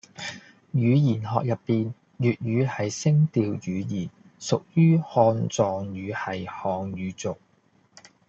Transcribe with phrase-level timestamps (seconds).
[0.73, 7.37] 語言學入邊，粵語係聲調語言，屬於漢藏語系漢語族